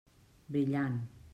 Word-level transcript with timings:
Brillant. 0.49 0.99